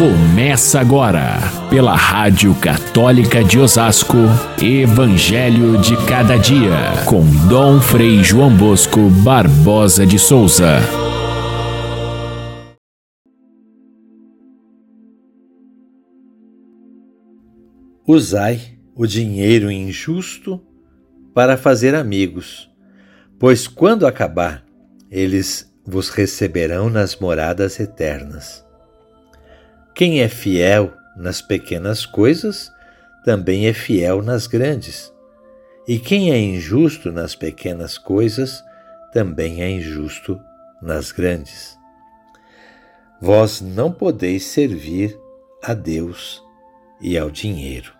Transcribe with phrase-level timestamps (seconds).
[0.00, 1.36] Começa agora,
[1.68, 4.16] pela Rádio Católica de Osasco,
[4.58, 10.78] Evangelho de Cada Dia, com Dom Frei João Bosco Barbosa de Souza.
[18.08, 20.62] Usai o dinheiro injusto
[21.34, 22.70] para fazer amigos,
[23.38, 24.64] pois quando acabar,
[25.10, 28.69] eles vos receberão nas moradas eternas.
[29.94, 32.72] Quem é fiel nas pequenas coisas,
[33.24, 35.12] também é fiel nas grandes.
[35.86, 38.64] E quem é injusto nas pequenas coisas,
[39.12, 40.40] também é injusto
[40.80, 41.76] nas grandes.
[43.20, 45.18] Vós não podeis servir
[45.62, 46.42] a Deus
[47.00, 47.92] e ao dinheiro.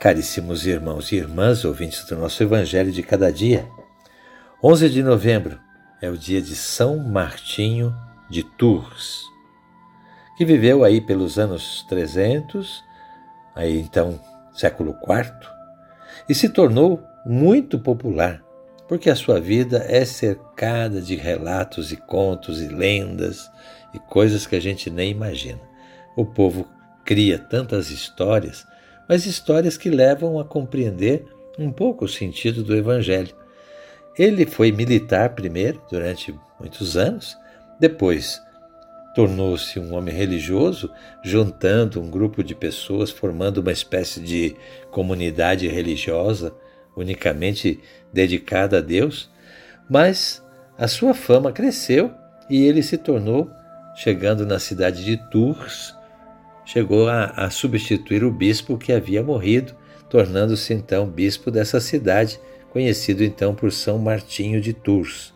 [0.00, 3.68] Caríssimos irmãos e irmãs, ouvintes do nosso Evangelho de cada dia,
[4.62, 5.60] 11 de novembro
[6.00, 7.94] é o dia de São Martinho
[8.28, 9.33] de Tours
[10.36, 12.82] que viveu aí pelos anos 300,
[13.54, 14.20] aí então
[14.52, 15.32] século IV,
[16.28, 18.42] e se tornou muito popular,
[18.88, 23.50] porque a sua vida é cercada de relatos e contos e lendas
[23.92, 25.60] e coisas que a gente nem imagina.
[26.16, 26.68] O povo
[27.04, 28.66] cria tantas histórias,
[29.08, 31.26] mas histórias que levam a compreender
[31.58, 33.34] um pouco o sentido do Evangelho.
[34.16, 37.36] Ele foi militar primeiro, durante muitos anos,
[37.78, 38.40] depois
[39.14, 40.90] tornou-se um homem religioso,
[41.22, 44.56] juntando um grupo de pessoas, formando uma espécie de
[44.90, 46.52] comunidade religiosa
[46.96, 47.80] unicamente
[48.12, 49.30] dedicada a Deus,
[49.88, 50.42] mas
[50.76, 52.12] a sua fama cresceu
[52.50, 53.50] e ele se tornou,
[53.94, 55.94] chegando na cidade de Tours,
[56.64, 59.74] chegou a, a substituir o bispo que havia morrido,
[60.08, 62.40] tornando-se então bispo dessa cidade,
[62.70, 65.32] conhecido então por São Martinho de Tours.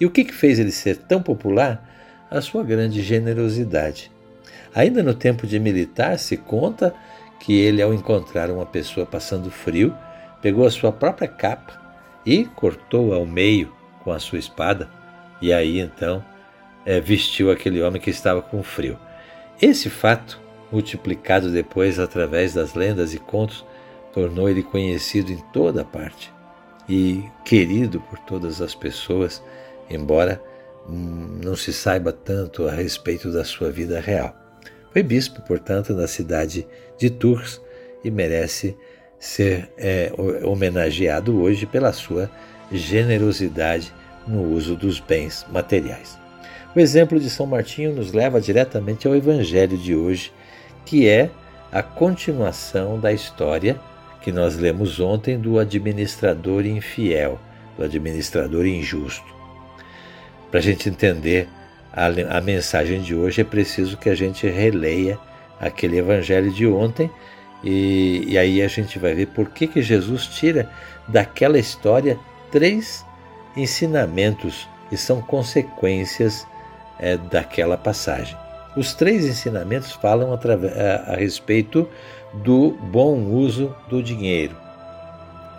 [0.00, 1.97] E o que, que fez ele ser tão popular?
[2.30, 4.10] A sua grande generosidade.
[4.74, 6.94] Ainda no tempo de militar, se conta
[7.40, 9.94] que ele, ao encontrar uma pessoa passando frio,
[10.42, 11.80] pegou a sua própria capa
[12.24, 13.72] e cortou ao meio
[14.04, 14.88] com a sua espada,
[15.40, 16.24] e aí então
[16.84, 18.98] é, vestiu aquele homem que estava com frio.
[19.60, 23.64] Esse fato, multiplicado depois através das lendas e contos,
[24.12, 26.32] tornou ele conhecido em toda parte
[26.88, 29.42] e querido por todas as pessoas,
[29.90, 30.42] embora
[30.88, 34.34] não se saiba tanto a respeito da sua vida real.
[34.92, 36.66] Foi bispo, portanto, na cidade
[36.98, 37.60] de Tours
[38.02, 38.76] e merece
[39.18, 40.12] ser é,
[40.44, 42.30] homenageado hoje pela sua
[42.72, 43.92] generosidade
[44.26, 46.18] no uso dos bens materiais.
[46.74, 50.32] O exemplo de São Martinho nos leva diretamente ao Evangelho de hoje,
[50.84, 51.30] que é
[51.72, 53.78] a continuação da história
[54.22, 57.38] que nós lemos ontem do administrador infiel,
[57.76, 59.37] do administrador injusto.
[60.50, 61.48] Para a gente entender
[61.92, 65.18] a, a mensagem de hoje, é preciso que a gente releia
[65.60, 67.10] aquele evangelho de ontem
[67.62, 70.70] e, e, aí a gente vai ver por que, que Jesus tira
[71.08, 72.16] daquela história
[72.52, 73.04] três
[73.56, 76.46] ensinamentos que são consequências
[77.00, 78.36] é, daquela passagem.
[78.76, 81.88] Os três ensinamentos falam a, a respeito
[82.32, 84.56] do bom uso do dinheiro.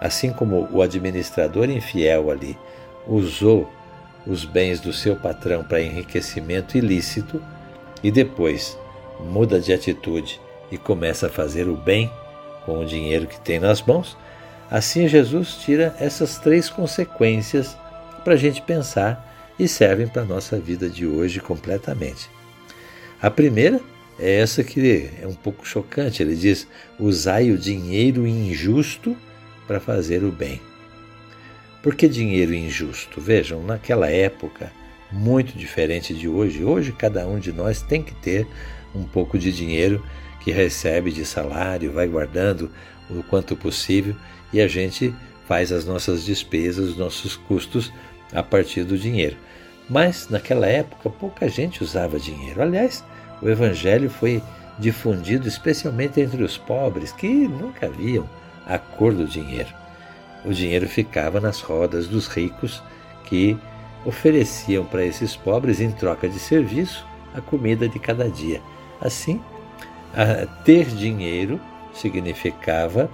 [0.00, 2.58] Assim como o administrador infiel ali
[3.06, 3.70] usou
[4.26, 7.42] os bens do seu patrão para enriquecimento ilícito
[8.02, 8.76] e depois
[9.20, 12.10] muda de atitude e começa a fazer o bem
[12.64, 14.16] com o dinheiro que tem nas mãos,
[14.70, 17.76] assim Jesus tira essas três consequências
[18.24, 22.28] para a gente pensar e servem para a nossa vida de hoje completamente.
[23.22, 23.80] A primeira
[24.18, 26.22] é essa que é um pouco chocante.
[26.22, 26.66] Ele diz:
[26.98, 29.16] usai o dinheiro injusto
[29.66, 30.60] para fazer o bem.
[31.86, 33.20] Por que dinheiro injusto?
[33.20, 34.72] Vejam, naquela época,
[35.12, 38.44] muito diferente de hoje, hoje cada um de nós tem que ter
[38.92, 40.04] um pouco de dinheiro
[40.40, 42.72] que recebe de salário, vai guardando
[43.08, 44.16] o quanto possível
[44.52, 45.14] e a gente
[45.46, 47.92] faz as nossas despesas, os nossos custos
[48.32, 49.36] a partir do dinheiro.
[49.88, 52.62] Mas naquela época pouca gente usava dinheiro.
[52.62, 53.04] Aliás,
[53.40, 54.42] o evangelho foi
[54.76, 58.28] difundido especialmente entre os pobres que nunca viam
[58.66, 59.85] a cor do dinheiro
[60.46, 62.82] o dinheiro ficava nas rodas dos ricos
[63.24, 63.58] que
[64.04, 67.04] ofereciam para esses pobres, em troca de serviço,
[67.34, 68.62] a comida de cada dia.
[69.00, 69.40] Assim,
[70.64, 71.60] ter dinheiro
[71.92, 73.10] significava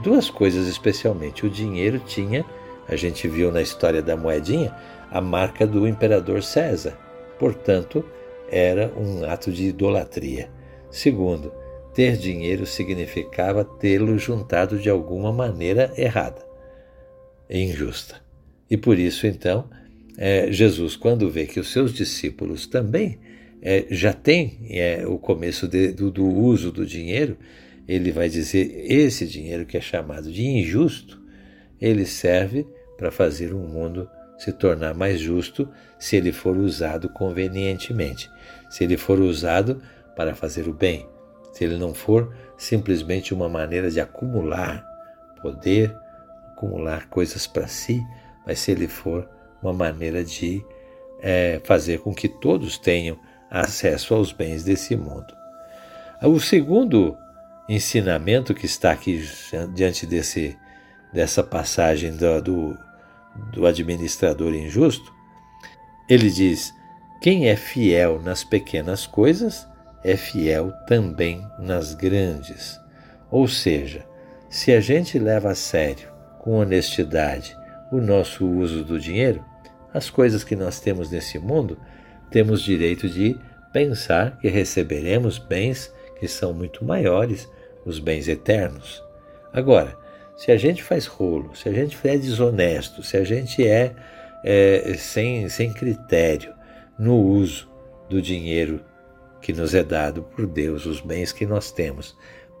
[0.00, 1.46] duas coisas especialmente.
[1.46, 2.44] O dinheiro tinha,
[2.86, 4.74] a gente viu na história da moedinha,
[5.10, 6.98] a marca do imperador César.
[7.38, 8.04] Portanto,
[8.50, 10.50] era um ato de idolatria.
[10.90, 11.50] Segundo,
[11.94, 16.53] ter dinheiro significava tê-lo juntado de alguma maneira errada
[17.48, 18.16] e injusta.
[18.70, 19.68] E por isso, então,
[20.16, 23.18] é, Jesus, quando vê que os seus discípulos também
[23.60, 27.36] é, já tem é, o começo de, do, do uso do dinheiro,
[27.88, 31.20] ele vai dizer: esse dinheiro que é chamado de injusto,
[31.80, 34.08] ele serve para fazer um mundo
[34.38, 35.68] se tornar mais justo
[35.98, 38.30] se ele for usado convenientemente,
[38.68, 39.80] se ele for usado
[40.16, 41.06] para fazer o bem,
[41.52, 44.84] se ele não for simplesmente uma maneira de acumular
[45.40, 45.94] poder,
[46.54, 48.06] acumular coisas para si,
[48.46, 49.28] mas se ele for
[49.62, 50.64] uma maneira de
[51.20, 53.18] é, fazer com que todos tenham
[53.50, 55.34] acesso aos bens desse mundo.
[56.22, 57.16] O segundo
[57.68, 59.26] ensinamento que está aqui
[59.74, 60.56] diante desse,
[61.12, 62.78] dessa passagem do, do,
[63.52, 65.12] do administrador injusto,
[66.08, 66.72] ele diz:
[67.20, 69.66] quem é fiel nas pequenas coisas
[70.04, 72.78] é fiel também nas grandes.
[73.30, 74.06] Ou seja,
[74.50, 76.13] se a gente leva a sério,
[76.44, 77.56] com honestidade,
[77.90, 79.42] o nosso uso do dinheiro,
[79.94, 81.78] as coisas que nós temos nesse mundo,
[82.30, 83.34] temos direito de
[83.72, 87.48] pensar que receberemos bens que são muito maiores,
[87.86, 89.02] os bens eternos.
[89.54, 89.96] Agora,
[90.36, 93.94] se a gente faz rolo, se a gente é desonesto, se a gente é,
[94.44, 96.52] é sem, sem critério
[96.98, 97.70] no uso
[98.06, 98.84] do dinheiro
[99.40, 102.14] que nos é dado por Deus, os bens que nós temos,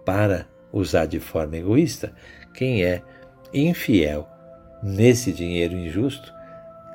[0.06, 2.14] para usar de forma egoísta,
[2.54, 3.02] quem é
[3.54, 4.28] infiel
[4.82, 6.32] nesse dinheiro injusto,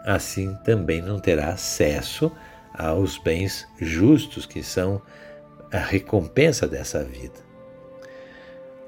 [0.06, 2.32] assim também não terá acesso
[2.74, 5.02] aos bens justos que são
[5.72, 7.40] a recompensa dessa vida.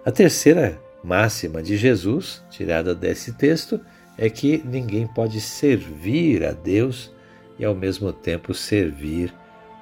[0.06, 3.80] A terceira máxima de Jesus, tirada desse texto,
[4.18, 7.12] é que ninguém pode servir a Deus
[7.58, 9.34] e ao mesmo tempo servir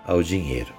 [0.05, 0.73] ao dinheiro.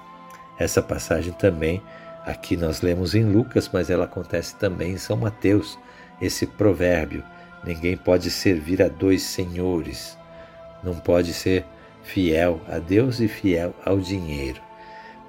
[0.59, 1.81] Essa passagem também
[2.25, 5.77] aqui nós lemos em Lucas, mas ela acontece também em São Mateus,
[6.21, 7.23] esse provérbio:
[7.63, 10.17] ninguém pode servir a dois senhores.
[10.83, 11.65] Não pode ser
[12.03, 14.61] fiel a Deus e fiel ao dinheiro.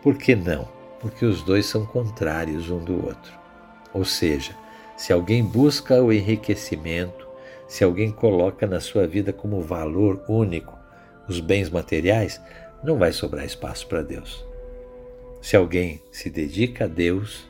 [0.02, 0.68] Por que não?
[1.00, 3.32] Porque os dois são contrários um do outro.
[3.92, 4.56] Ou seja,
[4.96, 7.28] se alguém busca o enriquecimento,
[7.68, 10.78] se alguém coloca na sua vida como valor único
[11.28, 12.40] os bens materiais,
[12.82, 14.44] não vai sobrar espaço para Deus.
[15.40, 17.48] Se alguém se dedica a Deus,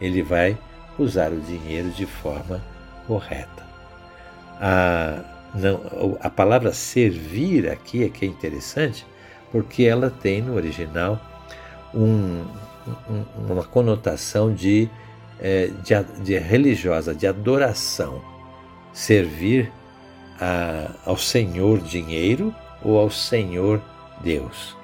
[0.00, 0.58] ele vai
[0.98, 2.64] usar o dinheiro de forma
[3.08, 3.66] correta.
[4.60, 5.24] A,
[5.54, 5.80] não,
[6.20, 9.06] a palavra servir aqui é que é interessante,
[9.50, 11.18] porque ela tem no original
[11.94, 12.44] um,
[13.10, 14.88] um, uma conotação de,
[15.40, 18.22] é, de, de, religiosa, de adoração.
[18.92, 19.72] Servir
[20.38, 23.80] a, ao Senhor dinheiro ou ao Senhor
[24.20, 24.76] Deus.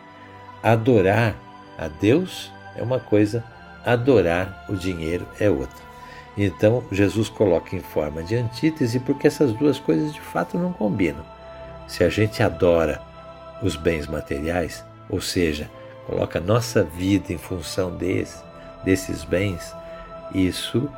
[0.63, 1.37] Adorar
[1.77, 3.45] a Deus é uma coisa,
[3.85, 5.94] adorar o dinheiro é outra.
[6.37, 11.25] Então Jesus coloca em forma de antítese porque essas duas coisas de fato não combinam.
[11.87, 13.01] Se a gente adora
[13.63, 15.71] os bens materiais, ou seja,
[16.07, 18.43] coloca nossa vida em função desse,
[18.85, 19.75] desses bens,
[20.35, 20.89] isso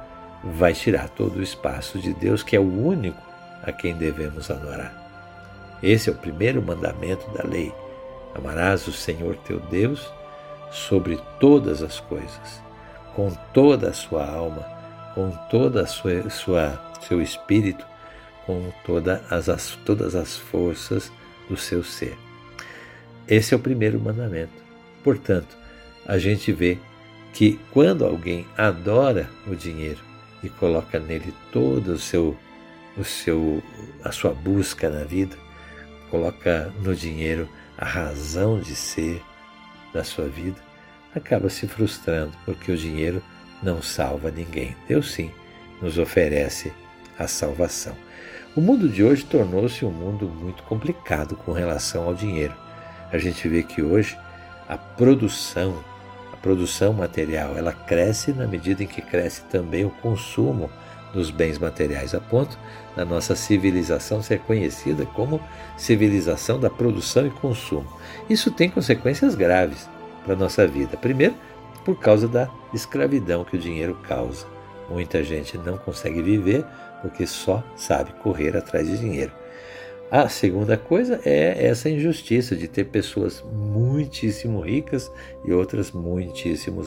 [0.43, 3.21] vai tirar todo o espaço de Deus, que é o único
[3.63, 5.07] a quem devemos adorar.
[5.83, 7.75] Esse é o primeiro mandamento da lei.
[8.35, 10.11] Amarás o Senhor teu Deus
[10.71, 12.63] sobre todas as coisas,
[13.15, 14.76] com toda a sua alma,
[15.17, 17.87] com toda a sua, sua seu espírito,
[18.45, 19.47] com toda as,
[19.83, 21.11] todas as forças
[21.49, 22.19] do seu ser.
[23.27, 24.53] Esse é o primeiro mandamento.
[25.03, 25.57] Portanto,
[26.05, 26.77] a gente vê
[27.33, 30.01] que quando alguém adora o dinheiro
[30.43, 32.37] e coloca nele todo o seu,
[32.95, 33.63] o seu,
[34.05, 35.37] a sua busca na vida,
[36.11, 39.23] coloca no dinheiro a razão de ser
[39.95, 40.61] da sua vida,
[41.15, 43.23] acaba se frustrando porque o dinheiro
[43.67, 44.77] não salva ninguém.
[44.87, 45.33] Deus sim
[45.83, 46.73] nos oferece
[47.19, 47.97] a salvação.
[48.55, 52.55] O mundo de hoje tornou-se um mundo muito complicado com relação ao dinheiro.
[53.13, 54.17] A gente vê que hoje
[54.69, 55.85] a produção,
[56.33, 60.71] a produção material, ela cresce na medida em que cresce também o consumo
[61.13, 62.57] dos bens materiais, a ponto
[62.95, 65.41] da nossa civilização ser conhecida como
[65.77, 67.87] civilização da produção e consumo.
[68.31, 69.89] Isso tem consequências graves
[70.25, 70.97] para a nossa vida.
[70.97, 71.35] Primeiro,
[71.87, 74.45] por causa da escravidão que o dinheiro causa.
[74.91, 76.65] Muita gente não consegue viver
[77.01, 79.31] porque só sabe correr atrás de dinheiro.
[80.11, 85.09] A segunda coisa é essa injustiça de ter pessoas muitíssimo ricas
[85.45, 86.83] e outras muitíssimo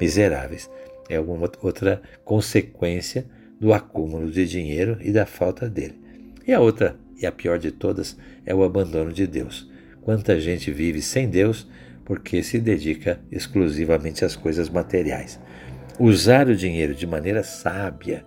[0.00, 0.70] miseráveis.
[1.10, 3.26] É outra consequência
[3.60, 6.00] do acúmulo de dinheiro e da falta dele.
[6.46, 9.70] E a outra, e a pior de todas, é o abandono de Deus.
[10.00, 11.68] Quanta gente vive sem Deus
[12.08, 15.38] porque se dedica exclusivamente às coisas materiais.
[16.00, 18.24] Usar o dinheiro de maneira sábia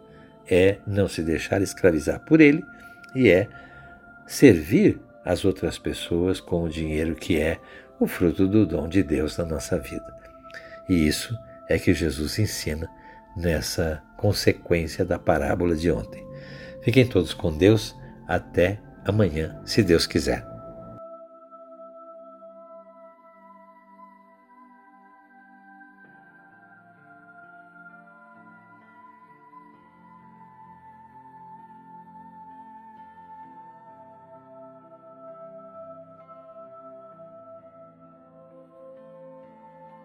[0.47, 2.63] é não se deixar escravizar por ele
[3.15, 3.47] e é
[4.27, 7.57] servir as outras pessoas com o dinheiro que é
[7.99, 10.15] o fruto do dom de Deus na nossa vida.
[10.87, 11.35] E isso
[11.67, 12.87] é que Jesus ensina
[13.35, 16.23] nessa consequência da parábola de ontem.
[16.83, 17.95] Fiquem todos com Deus.
[18.27, 20.50] Até amanhã, se Deus quiser.